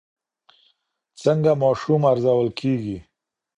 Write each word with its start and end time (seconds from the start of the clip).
څنګه 1.21 1.51
ماشوم 1.61 2.01
ارزول 2.11 2.47
کېږي؟ 2.59 2.97